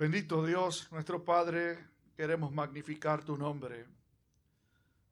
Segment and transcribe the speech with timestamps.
[0.00, 1.76] Bendito Dios, nuestro Padre,
[2.16, 3.86] queremos magnificar tu nombre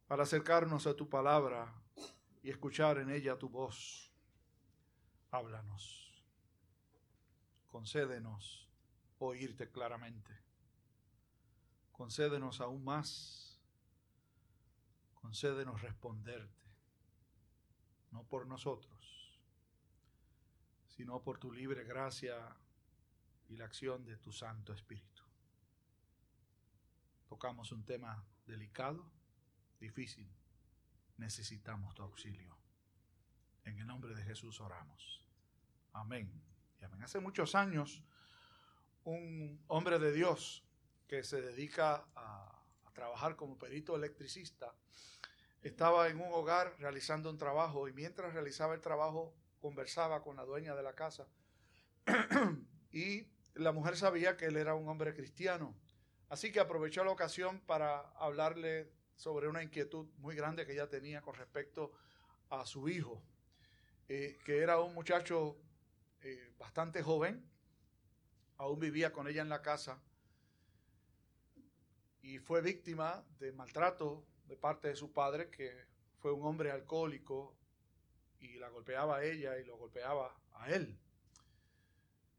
[0.06, 1.70] para acercarnos a tu palabra
[2.42, 4.10] y escuchar en ella tu voz.
[5.30, 6.24] Háblanos.
[7.66, 8.66] Concédenos
[9.18, 10.34] oírte claramente.
[11.92, 13.60] Concédenos aún más.
[15.12, 16.64] Concédenos responderte.
[18.10, 19.38] No por nosotros,
[20.86, 22.56] sino por tu libre gracia
[23.48, 25.22] y la acción de tu Santo Espíritu.
[27.28, 29.10] Tocamos un tema delicado,
[29.80, 30.30] difícil.
[31.16, 32.56] Necesitamos tu auxilio.
[33.64, 35.24] En el nombre de Jesús oramos.
[35.92, 36.30] Amén.
[37.02, 38.02] Hace muchos años,
[39.04, 40.64] un hombre de Dios
[41.06, 44.74] que se dedica a, a trabajar como perito electricista,
[45.62, 50.44] estaba en un hogar realizando un trabajo y mientras realizaba el trabajo conversaba con la
[50.44, 51.26] dueña de la casa
[52.92, 53.26] y
[53.58, 55.74] la mujer sabía que él era un hombre cristiano.
[56.28, 61.22] Así que aprovechó la ocasión para hablarle sobre una inquietud muy grande que ella tenía
[61.22, 61.92] con respecto
[62.50, 63.22] a su hijo,
[64.08, 65.56] eh, que era un muchacho
[66.22, 67.44] eh, bastante joven,
[68.58, 70.00] aún vivía con ella en la casa
[72.22, 75.72] y fue víctima de maltrato de parte de su padre, que
[76.18, 77.56] fue un hombre alcohólico
[78.40, 80.98] y la golpeaba a ella y lo golpeaba a él.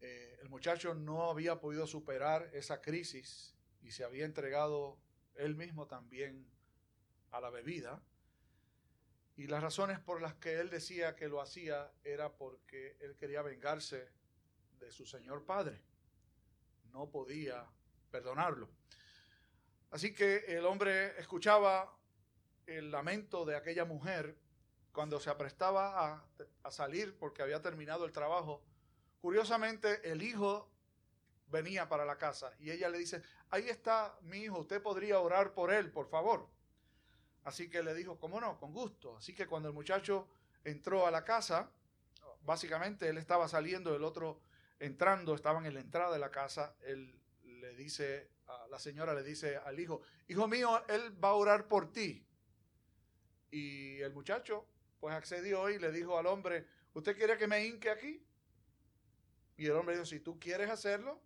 [0.00, 4.98] Eh, el muchacho no había podido superar esa crisis y se había entregado
[5.34, 6.46] él mismo también
[7.30, 8.02] a la bebida.
[9.36, 13.42] Y las razones por las que él decía que lo hacía era porque él quería
[13.42, 14.08] vengarse
[14.78, 15.82] de su señor padre.
[16.92, 17.66] No podía
[18.10, 18.68] perdonarlo.
[19.90, 21.96] Así que el hombre escuchaba
[22.66, 24.36] el lamento de aquella mujer
[24.92, 26.24] cuando se aprestaba a,
[26.62, 28.62] a salir porque había terminado el trabajo
[29.20, 30.70] Curiosamente, el hijo
[31.48, 35.52] venía para la casa y ella le dice, ahí está mi hijo, usted podría orar
[35.52, 36.48] por él, por favor.
[37.44, 38.58] Así que le dijo, ¿cómo no?
[38.58, 39.16] Con gusto.
[39.16, 40.28] Así que cuando el muchacho
[40.64, 41.70] entró a la casa,
[42.42, 44.40] básicamente él estaba saliendo, el otro
[44.78, 49.22] entrando, estaban en la entrada de la casa, él le dice, a la señora le
[49.22, 52.26] dice al hijo, hijo mío, él va a orar por ti.
[53.50, 54.66] Y el muchacho
[54.98, 58.24] pues accedió y le dijo al hombre, ¿usted quiere que me hinque aquí?
[59.60, 61.20] Y el hombre dijo, si tú quieres hacerlo,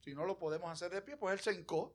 [0.00, 1.94] si no lo podemos hacer de pie, pues él se hincó.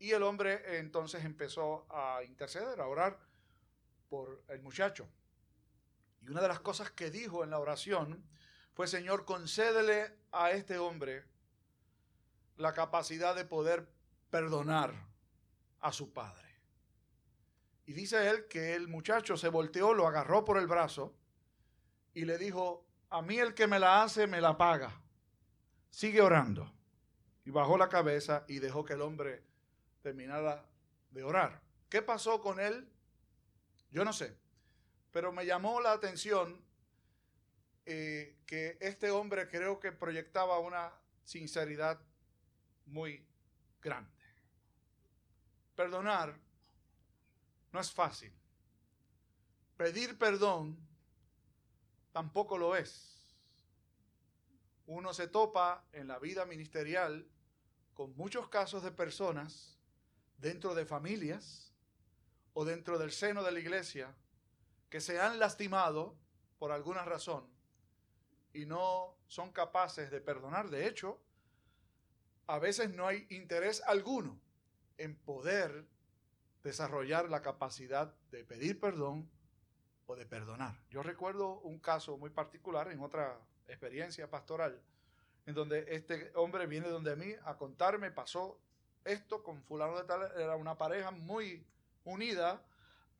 [0.00, 3.16] Y el hombre entonces empezó a interceder, a orar
[4.08, 5.08] por el muchacho.
[6.22, 8.24] Y una de las cosas que dijo en la oración
[8.74, 11.24] fue, Señor, concédele a este hombre
[12.56, 13.88] la capacidad de poder
[14.28, 14.92] perdonar
[15.78, 16.48] a su padre.
[17.86, 21.14] Y dice él que el muchacho se volteó, lo agarró por el brazo
[22.12, 24.92] y le dijo, a mí el que me la hace me la paga.
[25.90, 26.72] Sigue orando.
[27.44, 29.42] Y bajó la cabeza y dejó que el hombre
[30.02, 30.64] terminara
[31.10, 31.60] de orar.
[31.88, 32.88] ¿Qué pasó con él?
[33.90, 34.36] Yo no sé.
[35.10, 36.64] Pero me llamó la atención
[37.84, 40.92] eh, que este hombre creo que proyectaba una
[41.24, 42.00] sinceridad
[42.86, 43.26] muy
[43.82, 44.10] grande.
[45.74, 46.38] Perdonar
[47.72, 48.32] no es fácil.
[49.76, 50.89] Pedir perdón
[52.12, 53.18] tampoco lo es.
[54.86, 57.28] Uno se topa en la vida ministerial
[57.94, 59.78] con muchos casos de personas
[60.38, 61.72] dentro de familias
[62.54, 64.14] o dentro del seno de la iglesia
[64.88, 66.16] que se han lastimado
[66.58, 67.46] por alguna razón
[68.52, 70.70] y no son capaces de perdonar.
[70.70, 71.22] De hecho,
[72.46, 74.40] a veces no hay interés alguno
[74.98, 75.86] en poder
[76.64, 79.30] desarrollar la capacidad de pedir perdón
[80.16, 80.74] de perdonar.
[80.90, 83.38] Yo recuerdo un caso muy particular en otra
[83.68, 84.80] experiencia pastoral,
[85.46, 88.60] en donde este hombre viene donde mí a contarme, pasó
[89.04, 91.66] esto con fulano de tal, era una pareja muy
[92.04, 92.62] unida,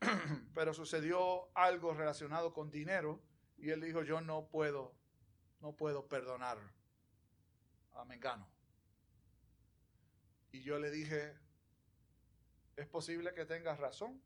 [0.55, 3.21] pero sucedió algo relacionado con dinero
[3.59, 4.95] y él dijo, yo no puedo,
[5.61, 6.59] no puedo perdonar
[7.95, 8.49] a Mengano.
[10.53, 11.37] Y yo le dije,
[12.77, 14.21] es posible que tengas razón,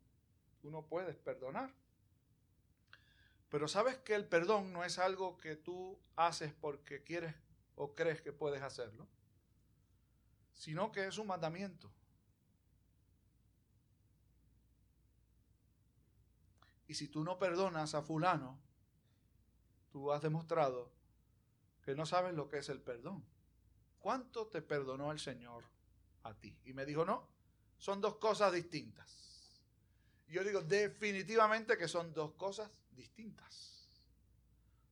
[0.61, 1.73] tú no puedes perdonar.
[3.55, 7.33] Pero sabes que el perdón no es algo que tú haces porque quieres
[7.75, 9.07] o crees que puedes hacerlo,
[10.51, 11.89] sino que es un mandamiento.
[16.85, 18.59] Y si tú no perdonas a fulano,
[19.89, 20.91] tú has demostrado
[21.81, 23.23] que no sabes lo que es el perdón.
[23.99, 25.63] ¿Cuánto te perdonó el Señor
[26.23, 26.59] a ti?
[26.65, 27.25] Y me dijo, no,
[27.77, 29.63] son dos cosas distintas.
[30.27, 33.89] Yo digo, definitivamente que son dos cosas distintas.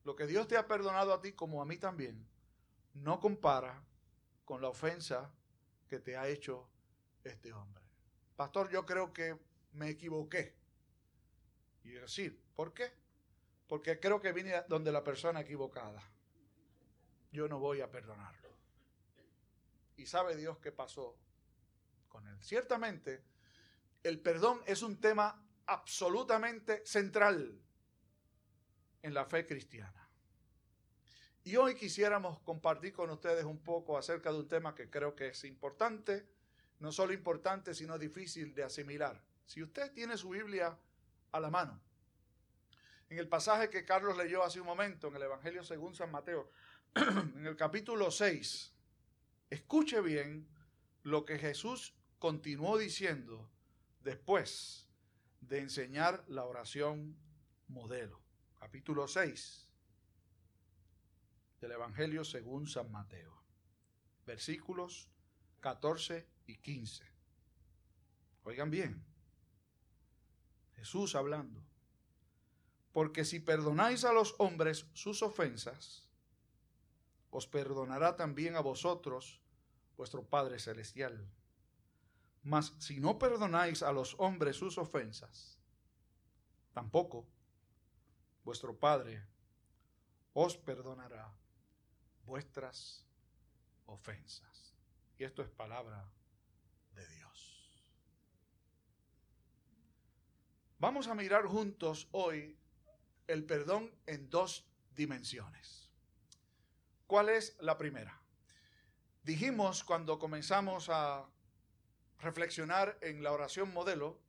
[0.04, 2.28] Lo que Dios te ha perdonado a ti como a mí también,
[2.94, 3.84] no compara
[4.46, 5.32] con la ofensa
[5.88, 6.70] que te ha hecho
[7.24, 7.84] este hombre.
[8.36, 9.38] Pastor, yo creo que
[9.74, 10.56] me equivoqué.
[11.84, 12.92] Y decir, ¿por qué?
[13.68, 16.02] Porque creo que vine donde la persona equivocada.
[17.32, 18.50] Yo no voy a perdonarlo.
[19.96, 21.18] Y sabe Dios qué pasó
[22.10, 22.42] con él.
[22.42, 23.24] Ciertamente,
[24.04, 27.60] el perdón es un tema absolutamente central
[29.04, 30.10] en la fe cristiana.
[31.44, 35.28] Y hoy quisiéramos compartir con ustedes un poco acerca de un tema que creo que
[35.28, 36.26] es importante,
[36.80, 39.22] no solo importante, sino difícil de asimilar.
[39.46, 40.78] Si usted tiene su Biblia
[41.34, 41.82] a la mano,
[43.10, 46.50] en el pasaje que Carlos leyó hace un momento, en el Evangelio según San Mateo,
[46.96, 48.74] en el capítulo 6,
[49.50, 50.48] escuche bien
[51.04, 53.52] lo que Jesús continuó diciendo
[54.02, 54.88] después
[55.42, 57.18] de enseñar la oración
[57.68, 58.23] modelo.
[58.63, 59.68] Capítulo 6
[61.60, 63.44] del Evangelio según San Mateo,
[64.25, 65.10] versículos
[65.60, 67.04] 14 y 15.
[68.44, 69.04] Oigan bien,
[70.75, 71.62] Jesús hablando,
[72.94, 76.09] porque si perdonáis a los hombres sus ofensas,
[77.31, 79.42] os perdonará también a vosotros
[79.98, 81.30] vuestro Padre Celestial.
[82.44, 85.59] Mas si no perdonáis a los hombres sus ofensas,
[86.71, 87.27] tampoco
[88.44, 89.24] vuestro Padre
[90.34, 91.31] os perdonará
[92.25, 93.06] vuestras
[93.86, 94.75] ofensas.
[95.18, 96.10] Y esto es palabra
[96.95, 97.24] de Dios.
[100.80, 102.57] Vamos a mirar juntos hoy
[103.28, 105.90] el perdón en dos dimensiones.
[107.07, 108.19] ¿Cuál es la primera?
[109.24, 111.25] Dijimos cuando comenzamos a
[112.19, 114.19] reflexionar en la oración modelo,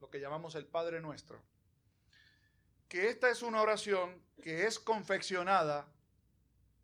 [0.00, 1.42] lo que llamamos el Padre Nuestro,
[2.92, 5.90] que esta es una oración que es confeccionada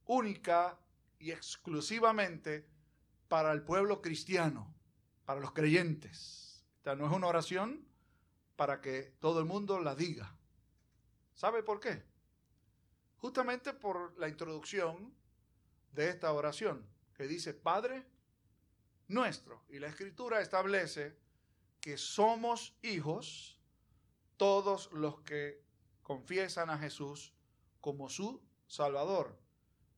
[0.06, 0.80] única
[1.18, 2.66] y exclusivamente
[3.28, 4.74] para el pueblo cristiano,
[5.26, 6.64] para los creyentes.
[6.86, 7.86] O no es una oración
[8.56, 10.34] para que todo el mundo la diga.
[11.34, 12.02] ¿Sabe por qué?
[13.18, 15.14] Justamente por la introducción
[15.92, 18.06] de esta oración, que dice Padre
[19.08, 19.62] nuestro.
[19.68, 21.18] Y la escritura establece
[21.82, 23.60] que somos hijos
[24.38, 25.67] todos los que
[26.08, 27.34] confiesan a Jesús
[27.82, 29.38] como su Salvador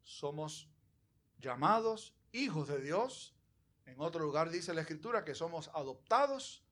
[0.02, 0.68] somos
[1.38, 3.32] llamados hijos de Dios.
[3.86, 6.64] En otro lugar dice la escritura que somos adoptados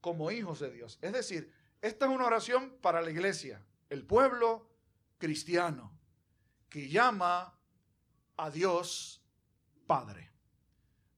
[0.00, 0.98] como hijos de Dios.
[1.02, 1.52] Es decir,
[1.82, 4.70] esta es una oración para la iglesia, el pueblo
[5.18, 5.92] cristiano,
[6.70, 7.58] que llama
[8.38, 9.22] a Dios
[9.86, 10.30] Padre.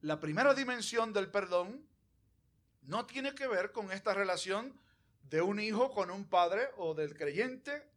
[0.01, 1.87] La primera dimensión del perdón
[2.83, 4.81] no tiene que ver con esta relación
[5.23, 7.89] de un hijo con un padre o del creyente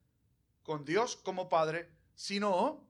[0.63, 2.87] con Dios como padre, sino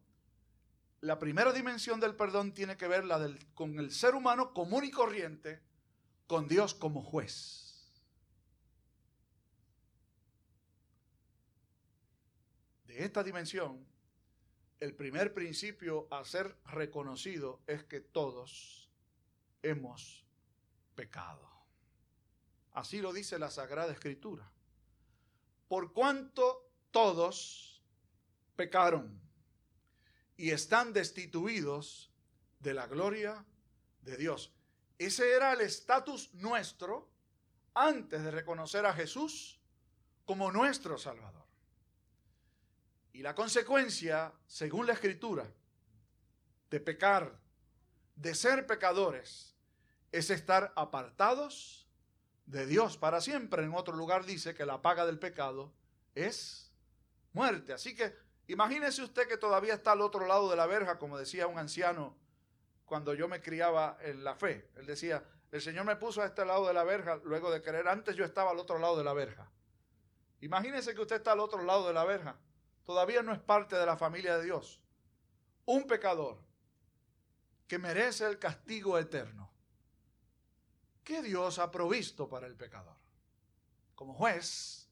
[1.02, 4.86] la primera dimensión del perdón tiene que ver la del, con el ser humano común
[4.86, 5.62] y corriente,
[6.28, 7.92] con Dios como juez.
[12.86, 13.86] De esta dimensión,
[14.80, 18.90] el primer principio a ser reconocido es que todos
[19.62, 20.26] hemos
[20.96, 21.53] pecado.
[22.74, 24.50] Así lo dice la Sagrada Escritura.
[25.68, 27.82] Por cuanto todos
[28.56, 29.20] pecaron
[30.38, 32.12] y están destituidos
[32.60, 33.46] de la gloria
[34.02, 34.54] de Dios.
[34.98, 37.10] Ese era el estatus nuestro
[37.74, 39.60] antes de reconocer a Jesús
[40.26, 41.44] como nuestro Salvador.
[43.12, 45.52] Y la consecuencia, según la Escritura,
[46.70, 47.40] de pecar,
[48.16, 49.56] de ser pecadores,
[50.12, 51.83] es estar apartados
[52.46, 53.64] de Dios para siempre.
[53.64, 55.74] En otro lugar dice que la paga del pecado
[56.16, 56.72] es
[57.34, 57.74] muerte.
[57.74, 58.16] Así que
[58.48, 62.18] Imagínese usted que todavía está al otro lado de la verja, como decía un anciano
[62.86, 64.70] cuando yo me criaba en la fe.
[64.76, 67.88] Él decía, el Señor me puso a este lado de la verja luego de creer.
[67.88, 69.50] Antes yo estaba al otro lado de la verja.
[70.42, 72.38] Imagínese que usted está al otro lado de la verja.
[72.84, 74.82] Todavía no es parte de la familia de Dios.
[75.66, 76.40] Un pecador
[77.68, 79.53] que merece el castigo eterno.
[81.04, 82.96] ¿Qué Dios ha provisto para el pecador?
[83.96, 84.90] Como juez,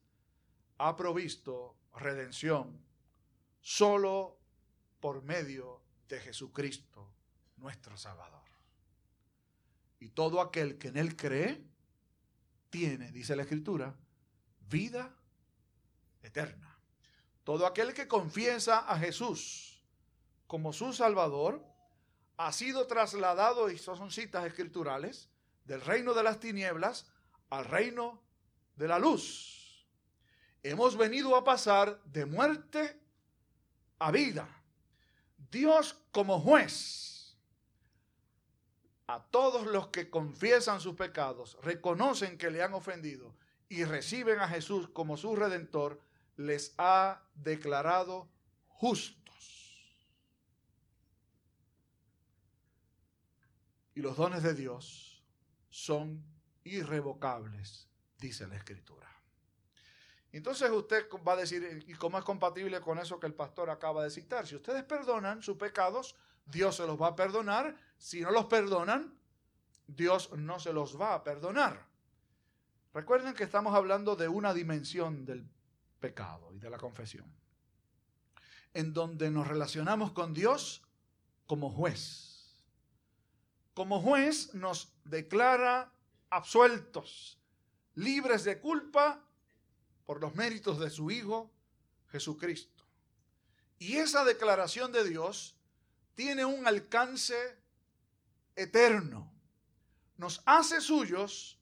[0.78, 2.84] ha provisto redención
[3.62, 4.40] solo
[5.00, 7.14] por medio de Jesucristo,
[7.58, 8.42] nuestro Salvador.
[10.00, 11.64] Y todo aquel que en Él cree,
[12.70, 13.96] tiene, dice la Escritura,
[14.68, 15.16] vida
[16.24, 16.78] eterna.
[17.44, 19.72] Todo aquel que confiesa a Jesús
[20.52, 21.66] como su Salvador,
[22.36, 25.30] ha sido trasladado, y son citas escriturales,
[25.66, 27.06] del reino de las tinieblas
[27.50, 28.22] al reino
[28.76, 29.88] de la luz.
[30.64, 33.00] Hemos venido a pasar de muerte
[34.00, 34.48] a vida.
[35.52, 37.38] Dios como juez
[39.08, 43.36] a todos los que confiesan sus pecados, reconocen que le han ofendido
[43.68, 46.02] y reciben a Jesús como su redentor,
[46.38, 48.30] les ha declarado
[48.68, 49.22] justos.
[53.94, 55.11] Y los dones de Dios
[55.72, 56.24] son
[56.64, 57.88] irrevocables,
[58.20, 59.10] dice la Escritura.
[60.32, 64.04] Entonces usted va a decir, ¿y cómo es compatible con eso que el pastor acaba
[64.04, 64.46] de citar?
[64.48, 67.76] Si ustedes perdonan sus pecados, Dios se los va a perdonar.
[67.98, 69.18] Si no los perdonan,
[69.88, 71.86] Dios no se los va a perdonar.
[72.94, 75.50] Recuerden que estamos hablando de una dimensión del
[76.00, 77.34] pecado y de la confesión,
[78.74, 80.82] en donde nos relacionamos con Dios
[81.46, 82.31] como juez.
[83.74, 85.92] Como juez nos declara
[86.30, 87.40] absueltos,
[87.96, 89.24] libres de culpa
[90.06, 91.52] por los méritos de su Hijo
[92.10, 92.84] Jesucristo.
[93.80, 95.56] Y esa declaración de Dios
[96.16, 97.58] tiene un alcance
[98.56, 99.32] eterno.
[100.18, 101.58] Nos hace suyos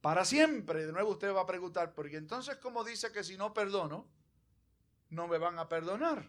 [0.00, 0.86] para siempre.
[0.86, 4.08] De nuevo usted va a preguntar, porque entonces cómo dice que si no perdono,
[5.10, 6.28] no me van a perdonar.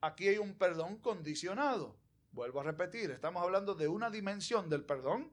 [0.00, 1.96] Aquí hay un perdón condicionado.
[2.34, 5.30] Vuelvo a repetir, estamos hablando de una dimensión del perdón.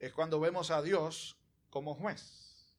[0.00, 1.38] Es cuando vemos a Dios
[1.70, 2.74] como juez.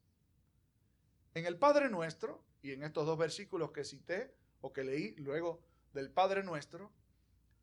[1.33, 5.61] En el Padre Nuestro, y en estos dos versículos que cité o que leí luego
[5.93, 6.91] del Padre Nuestro,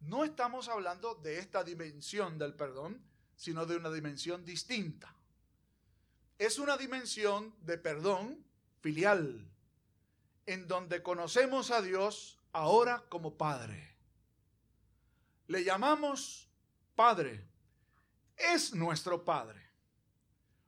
[0.01, 3.05] no estamos hablando de esta dimensión del perdón,
[3.37, 5.15] sino de una dimensión distinta.
[6.39, 8.47] Es una dimensión de perdón
[8.81, 9.47] filial,
[10.47, 13.98] en donde conocemos a Dios ahora como Padre.
[15.49, 16.49] Le llamamos
[16.95, 17.47] Padre.
[18.37, 19.61] Es nuestro Padre.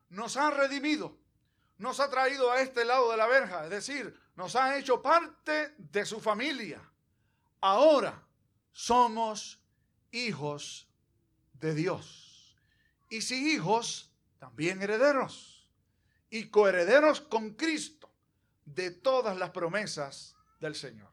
[0.08, 1.16] Nos ha redimido.
[1.78, 3.64] Nos ha traído a este lado de la verja.
[3.64, 6.82] Es decir, nos ha hecho parte de su familia.
[7.60, 8.26] Ahora
[8.72, 9.62] somos
[10.10, 10.88] hijos
[11.52, 12.56] de Dios.
[13.10, 15.68] Y si hijos, también herederos.
[16.30, 18.10] Y coherederos con Cristo
[18.64, 21.10] de todas las promesas del Señor.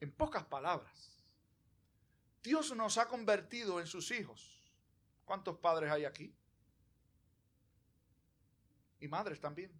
[0.00, 1.07] En pocas palabras,
[2.48, 4.64] Dios nos ha convertido en sus hijos.
[5.26, 6.34] ¿Cuántos padres hay aquí?
[9.00, 9.70] Y madres también.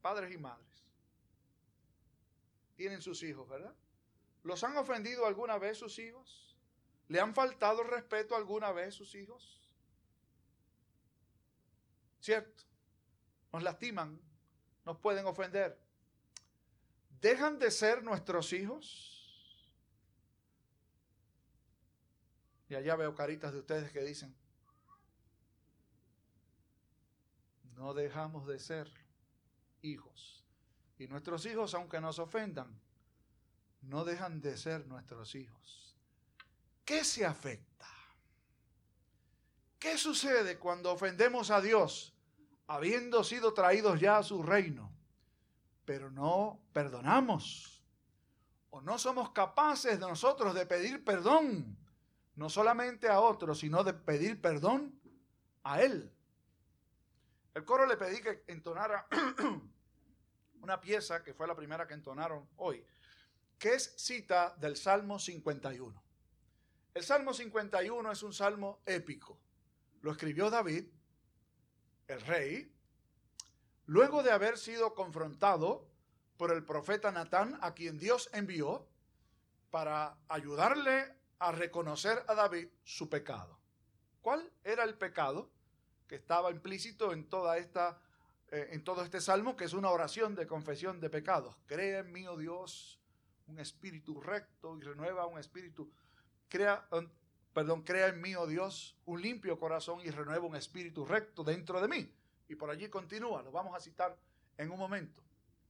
[0.00, 0.84] Padres y madres.
[2.76, 3.74] Tienen sus hijos, ¿verdad?
[4.44, 6.56] ¿Los han ofendido alguna vez sus hijos?
[7.08, 9.68] ¿Le han faltado respeto alguna vez sus hijos?
[12.20, 12.62] ¿Cierto?
[13.52, 14.20] Nos lastiman,
[14.84, 15.76] nos pueden ofender.
[17.20, 19.15] ¿Dejan de ser nuestros hijos?
[22.68, 24.34] Y allá veo caritas de ustedes que dicen,
[27.76, 28.90] no dejamos de ser
[29.82, 30.44] hijos.
[30.98, 32.80] Y nuestros hijos, aunque nos ofendan,
[33.82, 35.96] no dejan de ser nuestros hijos.
[36.84, 37.88] ¿Qué se afecta?
[39.78, 42.14] ¿Qué sucede cuando ofendemos a Dios
[42.66, 44.90] habiendo sido traídos ya a su reino,
[45.84, 47.84] pero no perdonamos?
[48.70, 51.76] ¿O no somos capaces de nosotros de pedir perdón,
[52.36, 54.98] no solamente a otros, sino de pedir perdón
[55.64, 56.12] a Él?
[57.54, 59.06] El coro le pedí que entonara
[60.60, 62.84] una pieza que fue la primera que entonaron hoy
[63.58, 66.02] que es cita del Salmo 51.
[66.94, 69.38] El Salmo 51 es un salmo épico.
[70.02, 70.86] Lo escribió David,
[72.08, 72.72] el rey,
[73.86, 75.88] luego de haber sido confrontado
[76.36, 78.86] por el profeta Natán, a quien Dios envió
[79.70, 83.58] para ayudarle a reconocer a David su pecado.
[84.20, 85.50] ¿Cuál era el pecado
[86.08, 88.00] que estaba implícito en toda esta
[88.48, 91.56] eh, en todo este salmo, que es una oración de confesión de pecados?
[91.66, 93.00] Cree en mí, oh Dios,
[93.46, 95.90] un espíritu recto y renueva un espíritu.
[96.48, 96.88] Crea,
[97.52, 101.80] perdón, crea en mí, oh Dios, un limpio corazón y renueva un espíritu recto dentro
[101.80, 102.12] de mí.
[102.48, 104.16] Y por allí continúa, lo vamos a citar
[104.56, 105.22] en un momento.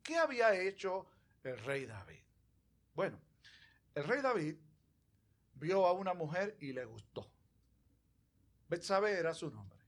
[0.03, 1.07] ¿Qué había hecho
[1.43, 2.21] el rey David?
[2.95, 3.19] Bueno,
[3.95, 4.57] el rey David
[5.57, 7.31] vio a una mujer y le gustó.
[8.69, 9.79] Betsabé era su nombre.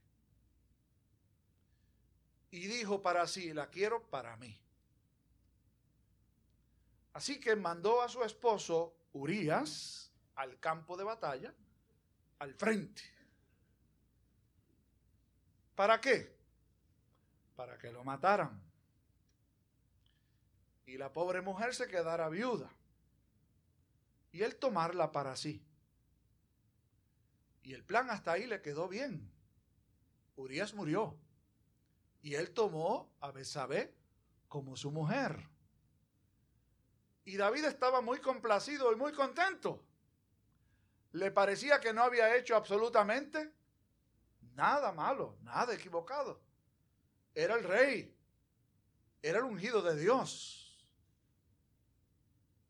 [2.51, 4.59] Y dijo para sí, la quiero para mí.
[7.13, 11.53] Así que mandó a su esposo Urias al campo de batalla,
[12.39, 13.03] al frente.
[15.75, 16.35] ¿Para qué?
[17.55, 18.61] Para que lo mataran.
[20.85, 22.71] Y la pobre mujer se quedara viuda.
[24.31, 25.63] Y él tomarla para sí.
[27.63, 29.31] Y el plan hasta ahí le quedó bien.
[30.35, 31.17] Urias murió.
[32.21, 33.93] Y él tomó a Besabé
[34.47, 35.47] como su mujer.
[37.25, 39.85] Y David estaba muy complacido y muy contento.
[41.11, 43.51] le parecía que no había hecho absolutamente
[44.55, 46.41] nada malo, nada equivocado.
[47.33, 48.15] Era el rey,
[49.21, 50.58] era el ungido de Dios.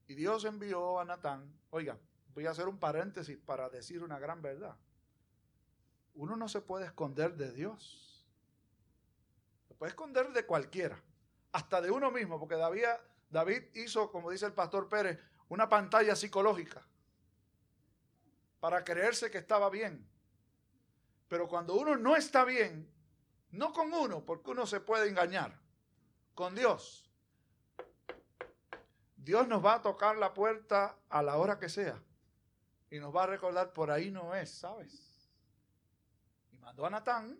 [0.10, 1.96] Y Dios envió a Natán, oiga,
[2.34, 4.76] voy a hacer un paréntesis para decir una gran verdad.
[6.16, 8.28] Uno no se puede esconder de Dios.
[9.68, 11.00] Se puede esconder de cualquiera,
[11.52, 12.86] hasta de uno mismo, porque David,
[13.30, 16.84] David hizo, como dice el pastor Pérez, una pantalla psicológica
[18.60, 20.10] para creerse que estaba bien.
[21.28, 22.92] Pero cuando uno no está bien,
[23.52, 25.60] no con uno, porque uno se puede engañar,
[26.34, 27.09] con Dios.
[29.30, 32.02] Dios nos va a tocar la puerta a la hora que sea
[32.90, 35.30] y nos va a recordar por ahí no es, ¿sabes?
[36.52, 37.40] Y mandó a Natán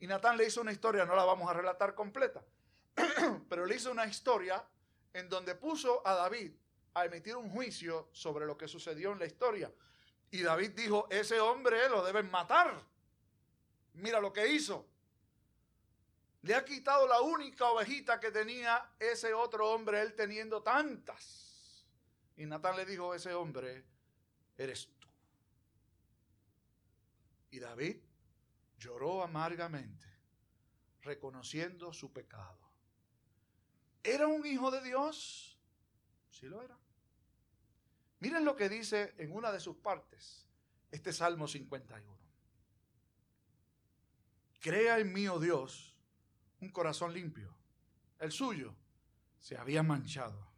[0.00, 2.42] y Natán le hizo una historia, no la vamos a relatar completa,
[3.50, 4.64] pero le hizo una historia
[5.12, 6.52] en donde puso a David
[6.94, 9.70] a emitir un juicio sobre lo que sucedió en la historia.
[10.30, 12.82] Y David dijo, ese hombre lo deben matar.
[13.92, 14.88] Mira lo que hizo.
[16.44, 21.86] Le ha quitado la única ovejita que tenía ese otro hombre, él teniendo tantas.
[22.36, 23.82] Y Natán le dijo, ese hombre
[24.58, 25.08] eres tú.
[27.50, 27.96] Y David
[28.76, 30.06] lloró amargamente,
[31.00, 32.58] reconociendo su pecado.
[34.02, 35.58] ¿Era un hijo de Dios?
[36.28, 36.78] Sí lo era.
[38.18, 40.46] Miren lo que dice en una de sus partes,
[40.90, 42.18] este Salmo 51.
[44.60, 45.93] Crea en mí, oh Dios,
[46.60, 47.54] un corazón limpio.
[48.18, 48.74] El suyo
[49.38, 50.52] se había manchado.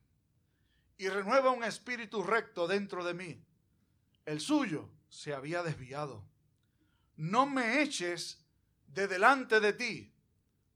[0.98, 3.44] Y renueva un espíritu recto dentro de mí.
[4.24, 6.24] El suyo se había desviado.
[7.16, 8.44] No me eches
[8.86, 10.14] de delante de ti.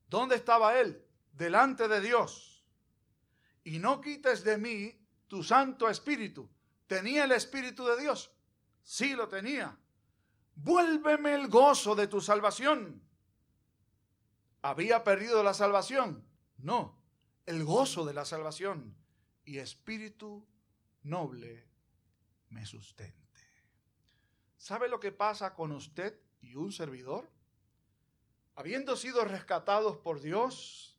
[0.09, 1.05] ¿Dónde estaba él?
[1.33, 2.65] Delante de Dios.
[3.65, 6.50] Y no quites de mí tu Santo Espíritu.
[6.87, 8.33] ¿Tenía el Espíritu de Dios?
[8.83, 9.79] Sí lo tenía.
[10.57, 13.00] Vuélveme el gozo de tu salvación.
[14.62, 16.27] ¿Había perdido la salvación?
[16.59, 16.99] No,
[17.46, 18.96] el gozo de la salvación.
[19.44, 20.46] Y espíritu
[21.03, 21.66] noble
[22.51, 23.20] me sustente.
[24.59, 27.31] ¿Sabe lo que pasa con usted y un servidor?
[28.55, 30.99] Habiendo sido rescatados por Dios,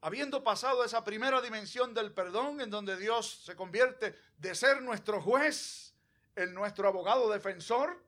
[0.00, 5.22] habiendo pasado esa primera dimensión del perdón en donde Dios se convierte de ser nuestro
[5.22, 5.94] juez
[6.34, 8.04] en nuestro abogado defensor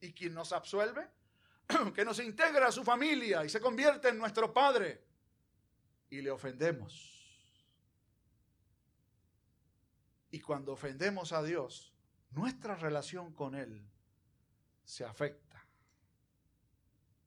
[0.00, 1.08] y quien nos absuelve,
[1.94, 5.04] que nos integra a su familia y se convierte en nuestro Padre
[6.08, 7.16] y le ofendemos.
[10.30, 11.92] Y cuando ofendemos a Dios,
[12.30, 13.84] nuestra relación con Él
[14.84, 15.66] se afecta.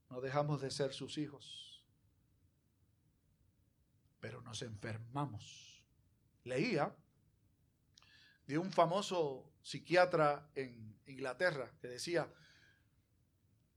[0.10, 1.84] No dejamos de ser sus hijos,
[4.20, 5.84] pero nos enfermamos.
[6.44, 6.96] Leía
[8.46, 12.32] de un famoso psiquiatra en Inglaterra que decía,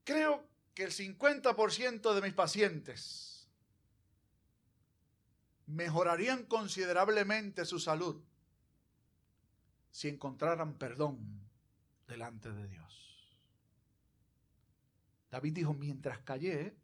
[0.03, 3.49] creo que el 50% de mis pacientes
[5.65, 8.23] mejorarían considerablemente su salud
[9.89, 11.49] si encontraran perdón
[12.07, 13.35] delante de Dios.
[15.31, 16.77] David dijo, mientras callé,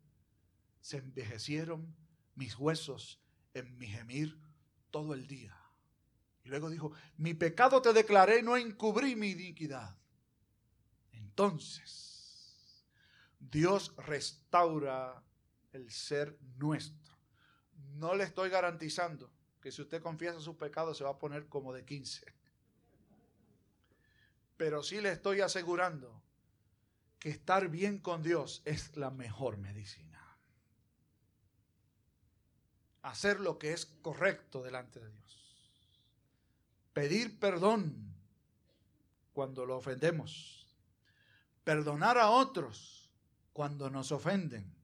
[0.82, 1.96] se envejecieron
[2.34, 3.22] mis huesos
[3.54, 4.40] en mi gemir
[4.90, 5.56] todo el día.
[6.44, 9.96] Y luego dijo, mi pecado te declaré, no encubrí mi iniquidad.
[11.12, 12.13] Entonces,
[13.52, 15.24] Dios restaura
[15.72, 17.14] el ser nuestro.
[17.96, 21.74] No le estoy garantizando que si usted confiesa sus pecados se va a poner como
[21.74, 22.26] de 15.
[24.58, 26.22] Pero sí le estoy asegurando
[27.20, 30.20] que estar bien con Dios es la mejor medicina.
[33.02, 35.72] Hacer lo que es correcto delante de Dios.
[36.94, 38.14] Pedir perdón
[39.34, 40.68] cuando lo ofendemos.
[41.64, 43.03] Perdonar a otros
[43.54, 44.76] cuando nos ofenden.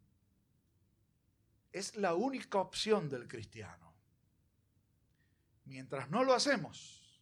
[1.72, 3.94] Es la única opción del cristiano.
[5.66, 7.22] Mientras no lo hacemos,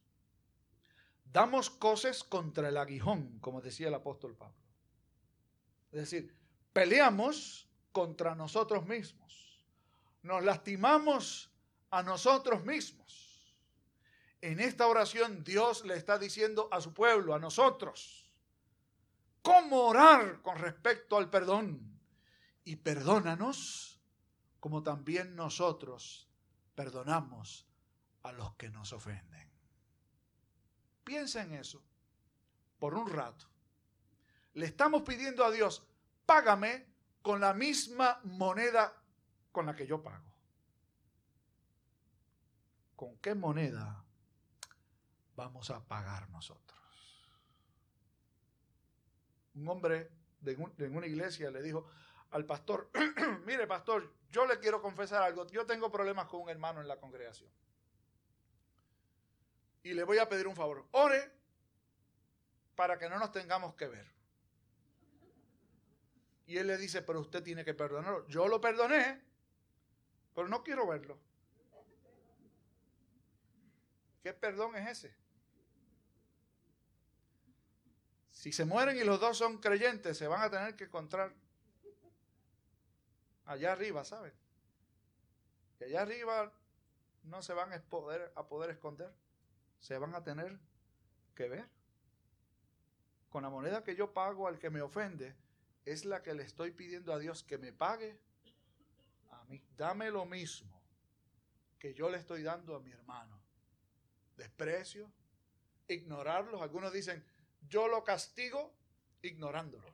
[1.25, 4.55] damos cosas contra el aguijón, como decía el apóstol Pablo.
[5.91, 6.35] Es decir,
[6.71, 9.65] peleamos contra nosotros mismos.
[10.21, 11.51] Nos lastimamos
[11.89, 13.57] a nosotros mismos.
[14.41, 18.26] En esta oración Dios le está diciendo a su pueblo, a nosotros,
[19.47, 21.97] cómo orar con respecto al perdón.
[22.65, 24.01] Y perdónanos
[24.59, 26.27] como también nosotros
[26.75, 27.65] perdonamos
[28.23, 29.49] a los que nos ofenden.
[31.05, 31.81] Piensa en eso
[32.77, 33.45] por un rato.
[34.55, 35.87] Le estamos pidiendo a Dios,
[36.25, 36.85] págame
[37.21, 39.01] con la misma moneda
[39.53, 40.33] con la que yo pago.
[42.97, 44.03] ¿Con qué moneda
[45.37, 46.76] vamos a pagar nosotros?
[49.57, 50.09] Un hombre
[50.41, 51.87] de, una iglesia le dijo
[52.31, 52.89] al pastor,
[53.45, 56.99] mire pastor, yo le quiero confesar algo, yo tengo problemas con un hermano en la
[56.99, 57.49] congregación.
[59.83, 61.31] Y le voy a pedir un favor, ore
[62.75, 64.05] para que no nos tengamos que ver.
[66.45, 68.27] Y él le dice, pero usted tiene que perdonarlo.
[68.27, 69.21] Yo lo perdoné,
[70.33, 71.17] pero no quiero verlo.
[74.21, 75.15] ¿Qué perdón es ese?
[78.37, 81.33] Si se mueren y los dos son creyentes, se van a tener que encontrar
[83.45, 84.31] allá arriba, ¿saben?
[85.79, 86.53] Que allá arriba
[87.23, 89.11] no se van a poder, a poder esconder,
[89.79, 90.59] se van a tener
[91.33, 91.67] que ver.
[93.29, 95.35] Con la moneda que yo pago al que me ofende,
[95.83, 98.19] es la que le estoy pidiendo a Dios que me pague
[99.31, 99.65] a mí.
[99.75, 100.79] Dame lo mismo
[101.79, 103.41] que yo le estoy dando a mi hermano.
[104.35, 105.11] Desprecio,
[105.87, 106.61] ignorarlos.
[106.61, 107.25] Algunos dicen,
[107.61, 108.73] yo lo castigo
[109.21, 109.93] ignorándolo.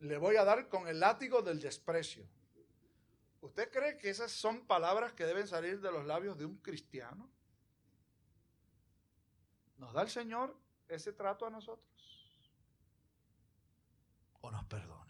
[0.00, 2.26] Le voy a dar con el látigo del desprecio.
[3.40, 7.30] ¿Usted cree que esas son palabras que deben salir de los labios de un cristiano?
[9.76, 10.56] ¿Nos da el Señor
[10.88, 12.42] ese trato a nosotros?
[14.40, 15.08] ¿O nos perdona?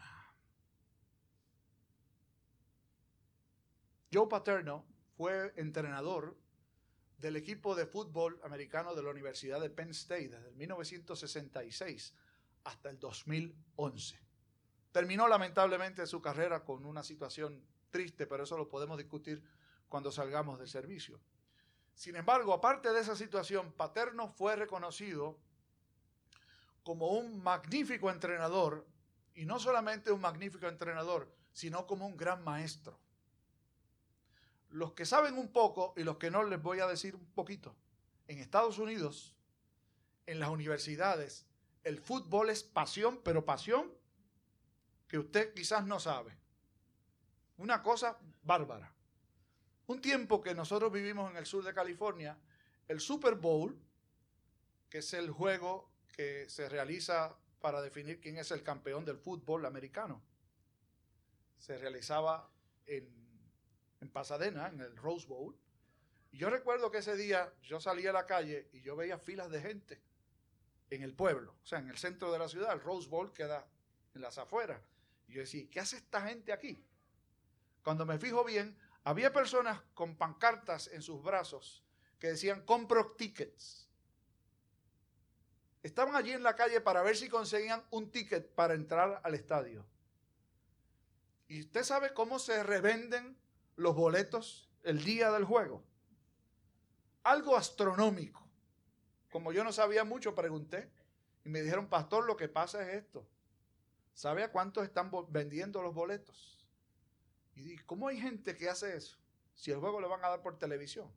[4.11, 4.85] Joe Paterno
[5.17, 6.35] fue entrenador
[7.19, 12.13] del equipo de fútbol americano de la Universidad de Penn State desde 1966
[12.63, 14.19] hasta el 2011.
[14.91, 19.43] Terminó lamentablemente su carrera con una situación triste, pero eso lo podemos discutir
[19.89, 21.19] cuando salgamos del servicio.
[21.93, 25.37] Sin embargo, aparte de esa situación, Paterno fue reconocido
[26.83, 28.87] como un magnífico entrenador,
[29.35, 32.97] y no solamente un magnífico entrenador, sino como un gran maestro
[34.69, 37.75] los que saben un poco y los que no les voy a decir un poquito.
[38.27, 39.35] En Estados Unidos,
[40.25, 41.47] en las universidades,
[41.83, 43.91] el fútbol es pasión, pero pasión
[45.07, 46.37] que usted quizás no sabe.
[47.57, 48.93] Una cosa bárbara.
[49.87, 52.37] Un tiempo que nosotros vivimos en el sur de California,
[52.87, 53.79] el Super Bowl,
[54.89, 59.65] que es el juego que se realiza para definir quién es el campeón del fútbol
[59.65, 60.21] americano,
[61.57, 62.51] se realizaba
[62.85, 63.18] en
[64.01, 65.57] en Pasadena, en el Rose Bowl.
[66.31, 69.49] Y yo recuerdo que ese día yo salí a la calle y yo veía filas
[69.49, 70.01] de gente
[70.89, 72.73] en el pueblo, o sea, en el centro de la ciudad.
[72.73, 73.67] El Rose Bowl queda
[74.13, 74.81] en las afueras.
[75.27, 76.83] Y yo decía, ¿qué hace esta gente aquí?
[77.83, 81.83] Cuando me fijo bien, había personas con pancartas en sus brazos
[82.19, 83.87] que decían, compro tickets.
[85.81, 89.85] Estaban allí en la calle para ver si conseguían un ticket para entrar al estadio.
[91.47, 93.37] ¿Y usted sabe cómo se revenden
[93.79, 95.83] los boletos el día del juego.
[97.23, 98.45] Algo astronómico.
[99.31, 100.91] Como yo no sabía mucho, pregunté
[101.45, 103.25] y me dijeron, pastor, lo que pasa es esto.
[104.13, 106.65] ¿Sabe a cuánto están vendiendo los boletos?
[107.55, 109.17] Y dije, ¿cómo hay gente que hace eso?
[109.53, 111.09] Si el juego le van a dar por televisión.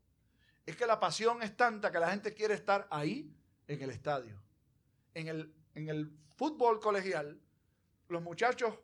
[0.65, 3.35] Es que la pasión es tanta que la gente quiere estar ahí
[3.67, 4.41] en el estadio.
[5.15, 7.41] En el, en el fútbol colegial,
[8.09, 8.79] los muchachos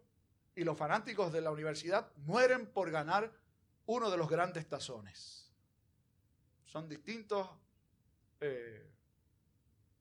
[0.56, 3.32] y los fanáticos de la universidad mueren por ganar
[3.88, 5.51] uno de los grandes tazones.
[6.64, 7.48] Son distintos
[8.38, 8.92] eh,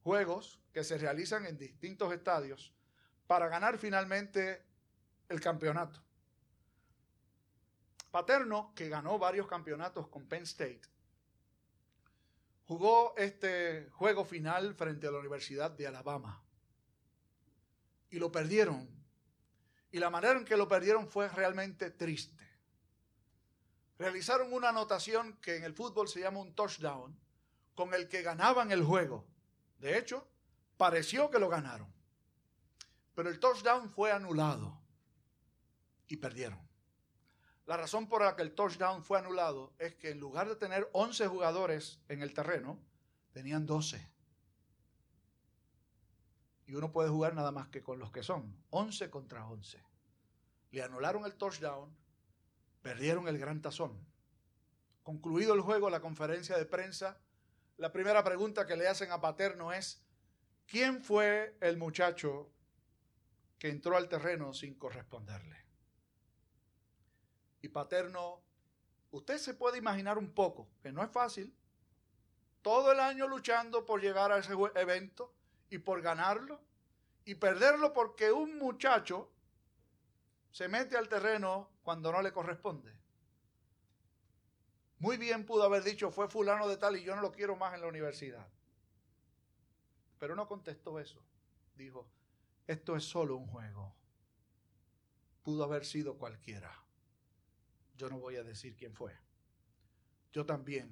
[0.04, 2.74] juegos que se realizan en distintos estadios
[3.28, 4.66] para ganar finalmente
[5.30, 6.04] el campeonato.
[8.12, 10.82] Paterno, que ganó varios campeonatos con Penn State,
[12.66, 16.44] jugó este juego final frente a la Universidad de Alabama.
[18.10, 18.90] Y lo perdieron.
[19.92, 22.37] Y la manera en que lo perdieron fue realmente triste
[23.98, 27.18] realizaron una anotación que en el fútbol se llama un touchdown,
[27.76, 29.26] con el que ganaban el juego.
[29.80, 30.28] De hecho,
[30.78, 31.92] pareció que lo ganaron.
[33.16, 34.80] Pero el touchdown fue anulado
[36.08, 36.60] y perdieron.
[37.66, 40.90] La razón por la que el touchdown fue anulado es que en lugar de tener
[40.94, 42.80] 11 jugadores en el terreno,
[43.34, 44.10] tenían 12.
[46.68, 49.84] Y uno puede jugar nada más que con los que son, 11 contra 11.
[50.72, 51.96] Le anularon el touchdown
[52.88, 54.00] Perdieron el gran tazón.
[55.04, 57.20] Concluido el juego, la conferencia de prensa,
[57.76, 60.02] la primera pregunta que le hacen a Paterno es,
[60.66, 62.50] ¿quién fue el muchacho
[63.60, 65.66] que entró al terreno sin corresponderle?
[67.62, 68.42] Y Paterno,
[69.12, 71.54] usted se puede imaginar un poco, que no es fácil,
[72.62, 75.36] todo el año luchando por llegar a ese evento
[75.70, 76.62] y por ganarlo,
[77.26, 79.30] y perderlo porque un muchacho
[80.52, 82.92] se mete al terreno cuando no le corresponde.
[85.00, 87.74] Muy bien pudo haber dicho, fue fulano de tal y yo no lo quiero más
[87.76, 88.46] en la universidad.
[90.20, 91.24] Pero no contestó eso.
[91.78, 92.12] Dijo,
[92.68, 93.96] esto es solo un juego.
[95.44, 96.78] Pudo haber sido cualquiera.
[97.96, 99.18] Yo no voy a decir quién fue.
[100.34, 100.92] Yo también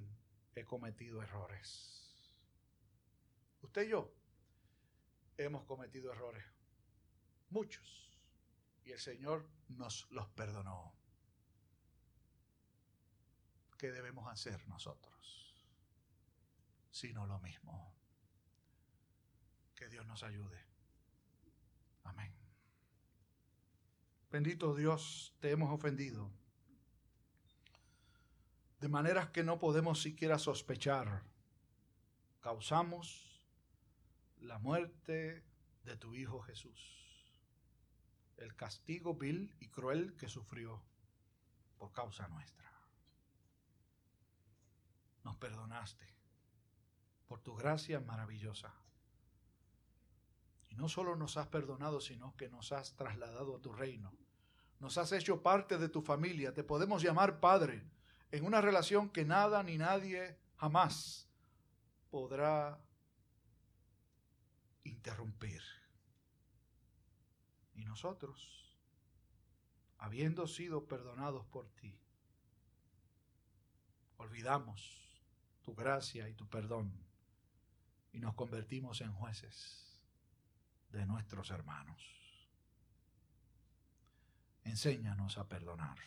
[0.54, 2.32] he cometido errores.
[3.60, 4.14] Usted y yo
[5.36, 6.46] hemos cometido errores.
[7.50, 8.05] Muchos.
[8.86, 10.94] Y el Señor nos los perdonó.
[13.76, 15.52] ¿Qué debemos hacer nosotros?
[16.90, 17.92] Sino lo mismo.
[19.74, 20.64] Que Dios nos ayude.
[22.04, 22.32] Amén.
[24.30, 26.30] Bendito Dios, te hemos ofendido.
[28.80, 31.24] De maneras que no podemos siquiera sospechar.
[32.40, 33.44] Causamos
[34.38, 35.44] la muerte
[35.82, 37.05] de tu Hijo Jesús.
[38.36, 40.82] El castigo vil y cruel que sufrió
[41.78, 42.70] por causa nuestra.
[45.24, 46.06] Nos perdonaste
[47.26, 48.72] por tu gracia maravillosa
[50.76, 54.12] no solo nos has perdonado, sino que nos has trasladado a tu reino.
[54.78, 56.52] Nos has hecho parte de tu familia.
[56.52, 57.82] Te podemos llamar Padre
[58.30, 61.28] en una relación que nada ni nadie jamás
[62.10, 62.78] podrá
[64.84, 65.62] interrumpir.
[67.76, 68.74] Y nosotros,
[69.98, 72.00] habiendo sido perdonados por ti,
[74.16, 75.20] olvidamos
[75.62, 76.90] tu gracia y tu perdón
[78.12, 80.00] y nos convertimos en jueces
[80.90, 82.02] de nuestros hermanos.
[84.64, 85.98] Enséñanos a perdonar.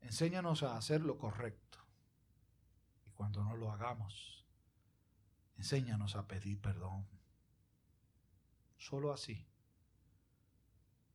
[0.00, 1.78] Enséñanos a hacer lo correcto.
[3.04, 4.46] Y cuando no lo hagamos,
[5.56, 7.04] enséñanos a pedir perdón.
[8.78, 9.44] Solo así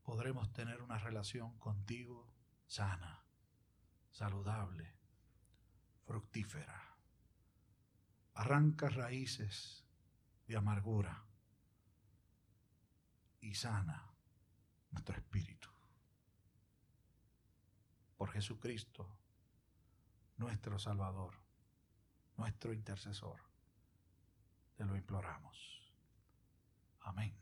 [0.04, 2.32] podremos tener una relación contigo
[2.66, 3.26] sana,
[4.10, 4.96] saludable,
[6.06, 6.96] fructífera.
[8.34, 9.86] Arranca raíces
[10.48, 11.26] de amargura
[13.42, 14.12] y sana
[14.92, 15.70] nuestro espíritu.
[18.18, 19.18] Por Jesucristo,
[20.38, 21.36] nuestro Salvador,
[22.38, 23.42] nuestro intercesor,
[24.76, 25.92] te lo imploramos.
[27.02, 27.41] Amén.